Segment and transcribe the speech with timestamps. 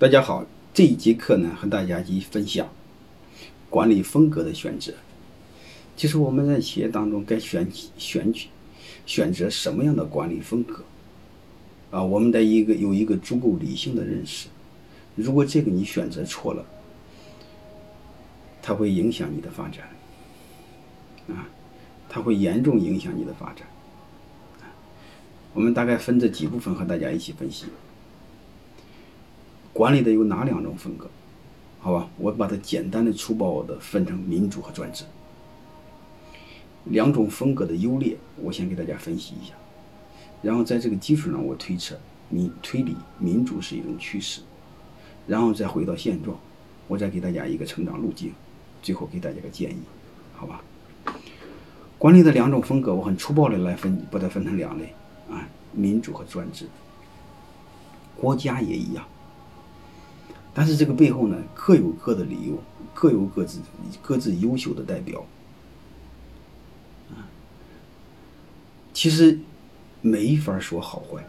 [0.00, 2.66] 大家好，这一节课呢，和大家一起分享
[3.68, 4.94] 管理风格的选择。
[5.94, 8.48] 其实我们在企业当中该选选取
[9.04, 10.82] 选择什么样的管理风格
[11.90, 12.02] 啊？
[12.02, 14.48] 我们的一个有一个足够理性的认识。
[15.16, 16.64] 如果这个你选择错了，
[18.62, 19.86] 它会影响你的发展
[21.28, 21.46] 啊，
[22.08, 23.66] 它会严重影响你的发展。
[25.52, 27.66] 我们大概分这几部分和大家一起分析。
[29.72, 31.08] 管理的有哪两种风格？
[31.78, 35.04] 好吧，我把它简单的、粗暴的分成民主和专制
[36.84, 39.54] 两种风格的优劣，我先给大家分析一下。
[40.42, 41.98] 然后在这个基础上，我推测
[42.28, 44.40] 民推理民主是一种趋势，
[45.26, 46.36] 然后再回到现状，
[46.88, 48.32] 我再给大家一个成长路径，
[48.82, 49.80] 最后给大家个建议，
[50.34, 50.62] 好吧？
[51.98, 54.94] 管理的两种风格，我很粗暴的来分，把它分成两类
[55.30, 56.66] 啊，民主和专制。
[58.16, 59.04] 国家也一样。
[60.52, 62.58] 但是这个背后呢，各有各的理由，
[62.92, 63.60] 各有各自
[64.02, 65.24] 各自优秀的代表。
[68.92, 69.38] 其实
[70.02, 71.24] 没法说好坏，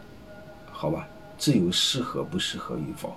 [0.70, 3.14] 好吧，只有适合不适合与否，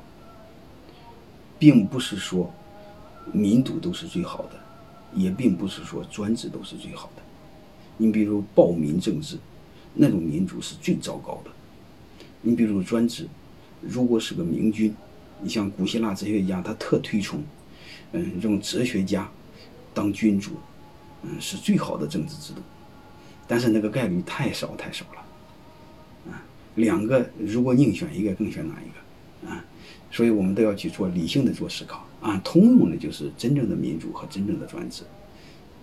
[1.58, 2.54] 并不是说
[3.34, 4.52] 民主都是最好的，
[5.14, 7.24] 也并不是说专制都是最好的。
[7.98, 9.38] 你比如暴民政治，
[9.96, 11.52] 那种民主是最糟糕的。
[12.42, 13.28] 你比如专制，
[13.82, 14.96] 如果是个明君。
[15.42, 17.44] 你像古希腊哲学家，他特推崇，
[18.14, 19.30] 嗯，这种哲学家
[19.94, 20.52] 当君主，
[21.24, 22.62] 嗯，是最好的政治制度。
[23.48, 26.42] 但是那个概率太少太少了，啊，
[26.76, 29.52] 两个如果宁选一个，更选哪一个？
[29.52, 29.64] 啊，
[30.10, 32.42] 所以我们都要去做理性的做思考啊。
[32.44, 35.04] 通用的就是真正的民主和真正的专制，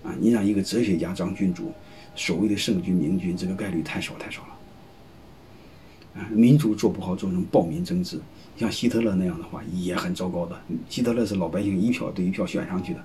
[0.03, 1.73] 啊，你让一个哲学家当君主，
[2.17, 4.59] 所谓的圣君明君，这个概率太少太少了。
[6.15, 8.21] 啊，民主做不好，做成暴民政治，
[8.57, 10.61] 像希特勒那样的话也很糟糕的。
[10.89, 13.01] 希特勒是老百姓一票对一票选上去的。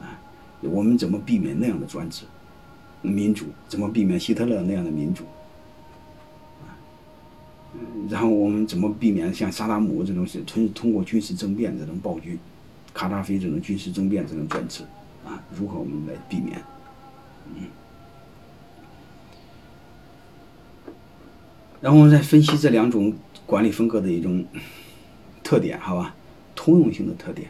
[0.00, 0.18] 啊，
[0.62, 2.24] 我们怎么避免那样的专制？
[3.02, 5.24] 民主怎么避免希特勒那样的民主？
[6.62, 6.72] 啊，
[8.08, 12.38] 然后我们怎么避免像萨达姆这种是通通过军事政变这种暴君，
[12.94, 14.84] 卡扎菲这种军事政变这种专制？
[15.26, 16.58] 啊，如何我们来避免？
[17.54, 17.64] 嗯。
[21.86, 23.14] 然后再分析这两种
[23.46, 24.44] 管理风格的一种
[25.44, 26.16] 特点，好吧？
[26.56, 27.48] 通用性的特点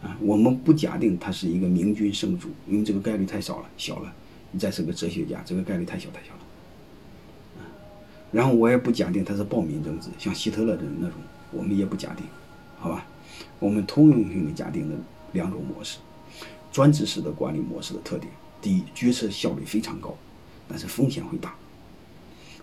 [0.00, 4.14] 啊，我们不假定他是一个明君圣主，因为这个概率太少了，小了。
[4.52, 6.40] 你再是个哲学家，这个概率太小太小了。
[7.58, 7.66] 啊，
[8.30, 11.16] 然后我也不假定他是暴民政治，像希特勒的那种，
[11.50, 12.24] 我们也不假定，
[12.78, 13.04] 好吧？
[13.58, 14.94] 我们通用性的假定的
[15.32, 15.98] 两种模式，
[16.70, 18.32] 专制式的管理模式的特点：
[18.62, 20.14] 第一，决策效率非常高，
[20.68, 21.56] 但是风险会大。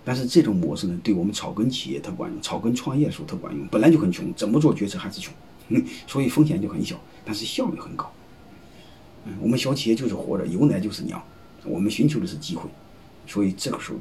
[0.06, 3.68] 但是这种模式呢，对我们草根企业特管用，草根创业的时候特管用。
[3.68, 5.34] 本来就很穷，怎么做决策还是穷，
[6.06, 6.96] 所以风险就很小，
[7.26, 8.10] 但是效率很高。
[9.26, 11.20] 嗯，我们小企业就是活着，有奶就是娘，
[11.64, 12.70] 我们寻求的是机会，
[13.26, 13.98] 所以这个时候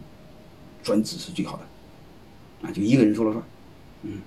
[0.83, 3.43] 专制是最好的，啊，就一个人说了算。
[4.03, 4.19] 嗯，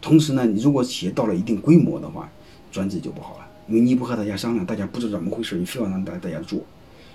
[0.00, 2.28] 同时呢，你如果企业到了一定规模的话，
[2.72, 6.60] 专制就不好了，因为你不和大家商量，大家不知道怎么回事，你非要让大家大家做。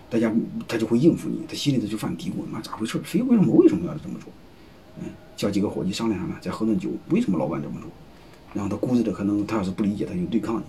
[0.10, 0.34] 大家
[0.68, 3.00] 他就会应付你，他心里头就犯嘀咕：妈咋回事？
[3.04, 4.32] 谁为什么为什么要这么做？
[5.00, 7.90] 嗯，叫几个伙计商量商量，再喝顿酒，为什么老板这么做？
[8.54, 10.64] 然后他估计的可能他要是不理解，他就对抗你。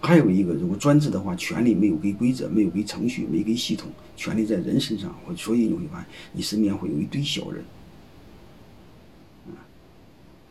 [0.00, 7.64] 还有一个，如果专制的话，权力没有给规则，没有给程序，没给系统，权力在人身上，所以你会发现你身边会有一堆小人。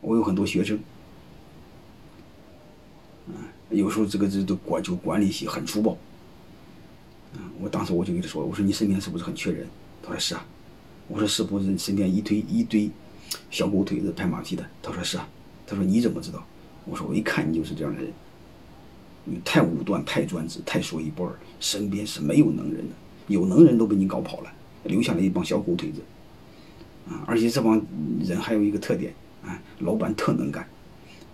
[0.01, 0.77] 我有很多学生，
[3.27, 3.33] 嗯，
[3.69, 5.97] 有时候这个这都管就管理系很粗暴。
[7.59, 9.67] 我当时我就跟他说：“我说你身边是不是很缺人？”
[10.03, 10.45] 他说：“是啊。”
[11.07, 12.89] 我说：“是不是身边一堆一堆
[13.49, 15.27] 小狗腿子拍马屁的？”他说：“是啊。”
[15.65, 16.45] 他说：“你怎么知道？”
[16.85, 18.11] 我说：“我一看你就是这样的人，
[19.25, 22.95] 你太武断、太专制、太说一不二，身边是没有能人的，
[23.27, 24.53] 有能人都被你搞跑了，
[24.83, 26.01] 留下了一帮小狗腿子。
[27.09, 27.81] 啊，而且这帮
[28.23, 29.13] 人还有一个特点
[29.45, 30.67] 啊，老板特能干，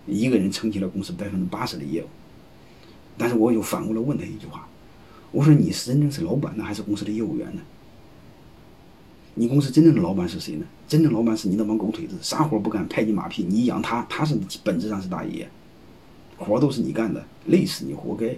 [0.06, 2.06] 一个人撑起了公司百分之八十的业务。
[3.16, 4.68] 但是我又反过来问他一句话。”
[5.34, 7.62] 我说你是真正是老板呢，还是公司的业务员呢？
[9.34, 10.64] 你公司真正的老板是谁呢？
[10.86, 15.48] 真正老板是你那帮狗腿子，啥活不干，拍你马屁，你养他，他是本质上是大爷，
[16.38, 18.36] 活都是你干的，累死你活该。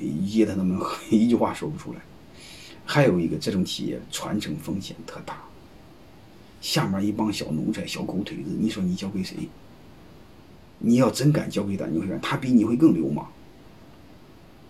[0.00, 0.76] 一接他们
[1.10, 2.00] 一句话说不出来。
[2.84, 5.44] 还有一个，这种企业传承风险特大，
[6.60, 9.36] 下面一帮小奴才、小狗腿子，你说你交给谁？
[10.80, 13.28] 你要真敢交给他，你会发现他比你会更流氓。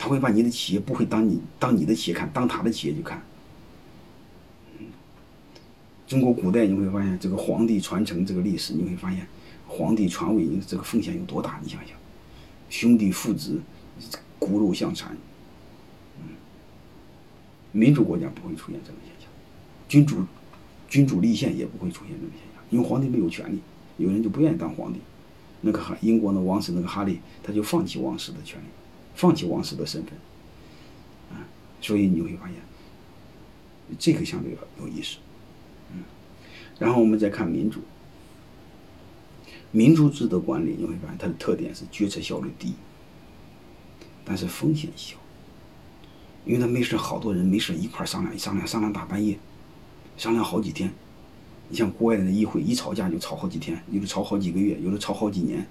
[0.09, 3.23] 会把你的企业不会当你当你的企业看，当他的企业去看。
[6.07, 9.27] 中国古代你会发现，这个皇帝传承这个历史，你会发现
[9.67, 11.61] 皇帝传位这个风险有多大？
[11.63, 11.95] 你想想，
[12.71, 13.61] 兄弟父子
[14.39, 15.15] 骨肉相残，
[16.21, 16.35] 嗯，
[17.73, 19.29] 民主国家不会出现这种现象，
[19.87, 20.25] 君主
[20.89, 23.61] 君主立宪也不会出现这种现象，因为皇帝没有权利，
[23.99, 25.01] 有人就不愿意当皇帝。
[25.61, 28.65] 那个哈英国的王室那个哈利，他就放弃王室的权利，
[29.19, 30.13] 放弃王室的身份，
[31.33, 31.43] 啊，
[31.81, 32.55] 所以你会发现，
[33.99, 35.17] 这个相对有意思，
[35.93, 36.05] 嗯，
[36.79, 37.81] 然后我们再看民主，
[39.73, 42.75] 民主制的管理你会发现它的特点是决策效率低，
[44.25, 45.17] 但是风险小，
[46.47, 49.37] 因为他没事好多人没事一块商量商量商量大半夜，
[50.17, 50.93] 商量好几天。
[51.71, 55.67] 你像国外的议会，一吵架就吵好几天，有的吵好几个月，有的吵好几年。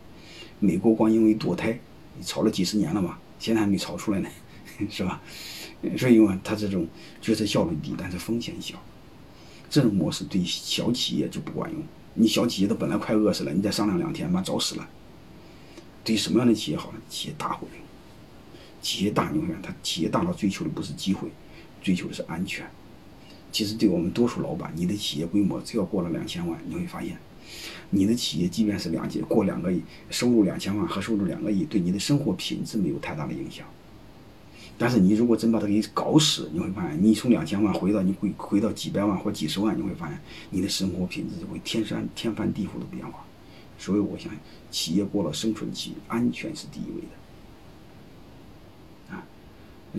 [0.60, 1.80] 美国光因为堕胎，
[2.22, 4.30] 吵了几十年了嘛，现在还没炒出来呢，
[4.90, 5.22] 是吧？
[5.98, 6.88] 所以嘛，他这种
[7.22, 8.76] 决策效率低，但是风险小。
[9.70, 11.82] 这种模式对小企业就不管用。
[12.16, 14.90] 你小企业都本来快饿死了，你再商量两天，妈早死了。
[16.04, 17.00] 对什么样的企业好呢？
[17.10, 17.68] 企业大会。
[18.82, 21.30] 企业大，你看他企业大佬追求的不是机会，
[21.82, 22.66] 追求的是安全。
[23.52, 27.18] 其实，对我们多数老板，你的企业规模只要过了两千万，你会发现，
[27.90, 33.66] 你的企业即便是两千过两个亿，收入两千万和收入两个亿，对你的生活品质没有太大的影响。
[34.78, 40.20] 但是，你如果真把它给搞死，你会发现，你从两千万回到你回回到几百万或几十万，你会发现
[40.52, 43.26] 你的生活品质就会天山天翻地覆的变化。
[43.80, 44.32] 所以，我想，
[44.70, 47.02] 企业过了生存期，安全是第一位
[49.10, 49.16] 的。
[49.16, 49.24] 啊，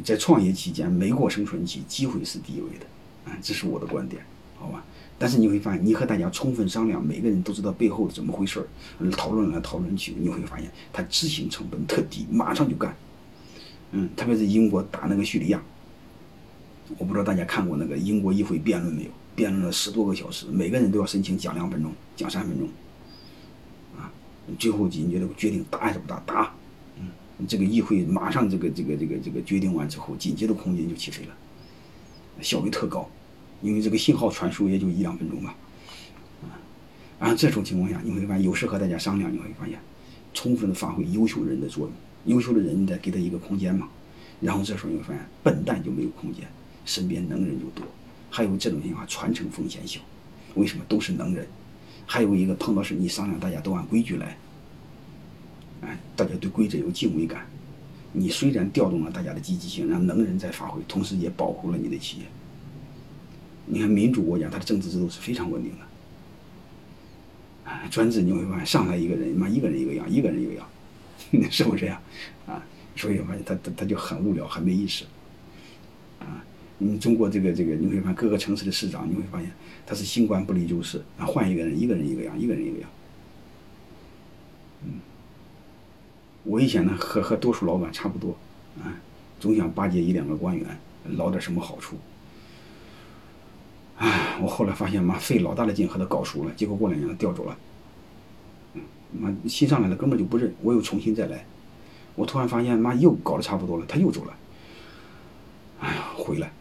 [0.05, 2.87] 在创业期间没过生存期，机会是第一位的。
[3.31, 4.23] 啊这是我的观点，
[4.57, 4.85] 好吧？
[5.19, 12.95] 但是你会发现，你和大家充分商量，每个人都知道背后怎么回事儿，讨论来讨论去，你会发现他执行成本特低，马上就干。
[13.91, 15.61] 嗯，特别是英国打那个叙利亚，
[16.99, 19.11] 我不知道大家看过那个英国议会辩论没有？
[19.35, 22.69] 辩论了十多个小时，每个人都要申请讲两分钟，讲三分钟。
[23.97, 24.13] 啊，
[24.59, 26.21] 最后紧接着决定打还是不打？
[26.27, 26.53] 打。
[26.99, 31.35] 嗯，这个议会马上这个这个这个这个决定完之后，紧接着空间就起飞了，
[32.41, 33.09] 效率特高。
[33.61, 35.55] 因为这个信号传输也就一两分钟吧，
[36.43, 36.55] 啊，
[37.19, 39.79] 然后这种情况下，你会发现有事和大家商量，你会发现
[40.33, 41.93] 充分的发挥优秀人的作用。
[42.27, 43.89] 优秀的人，你再给他一个空间嘛，
[44.41, 46.47] 然后这时候你会发现笨蛋就没有空间，
[46.85, 47.85] 身边能人就多。
[48.31, 50.01] 还有这种情况传承风险小，
[50.55, 51.47] 为什么都是能人？
[52.07, 54.37] 还有一个碰到事你商量，大家都按规矩来，
[55.81, 57.47] 哎，大家对规则有敬畏感。
[58.13, 62.27] 你虽然调动了大家的积极性，让能人在发挥，同时也保护了你的企业。
[63.71, 65.79] 你看民主国家，它的政治制度是非常稳定的。
[67.91, 70.67] 专制你会发现上来一个人，妈一个人一个样，一个人一个样，
[71.51, 72.01] 是不是呀？
[72.47, 72.63] 啊，
[72.97, 75.05] 所以我发现他他他就很无聊，很没意思。
[76.19, 76.45] 啊，
[76.79, 79.51] 你中国这个这个，你会发现各个城市的市长，你会发现
[79.87, 82.91] 他是新官不离旧事，啊，换一个人，一个人一个样，一个人一个样。
[84.85, 84.93] 嗯，
[86.45, 88.37] 我以前呢和和多数老板差不多，
[88.83, 88.97] 啊，
[89.41, 90.67] 总想巴结一两个官员，
[91.17, 91.97] 捞点什么好处。
[94.41, 97.57] 我后来发现，妈费老大的劲和他搞熟了，结果过两年他调走了。
[99.13, 101.45] 妈新上来的哥们就不认，我又重新再来。
[102.15, 104.35] 我突然发现，妈又搞得差不多了，他又走了。
[105.81, 106.53] 哎呀，回来，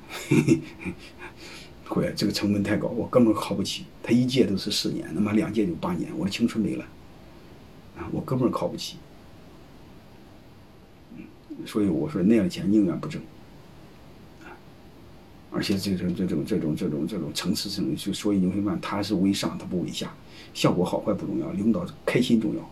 [1.88, 3.86] 回来，这个成本太高，我根本考不起。
[4.02, 6.86] 他一届都是四年，他妈两届就八年，我的青春没了。
[7.98, 8.98] 啊，我根本考不起。
[11.66, 13.22] 所以我说那样的钱宁愿不挣。
[15.50, 20.14] 而且这种这种这种这种这种层次层，就所以你会发现，他是为上，他不为下，
[20.54, 22.70] 效果好坏不重要，领导开心重要。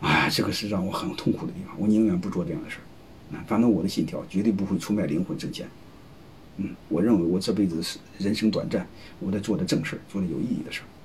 [0.00, 3.42] 哎，这个是让我很痛苦的地方，我宁愿不做这样的事儿。
[3.46, 5.66] 反正我的信条绝对不会出卖灵魂挣钱。
[6.58, 8.86] 嗯，我认为我这辈子是人生短暂，
[9.20, 10.86] 我在做的正事儿，做的有意义的事儿。